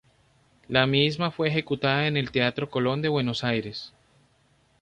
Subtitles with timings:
[0.67, 3.93] La misma fue ejecutada en el Teatro Colón de Buenos Aires.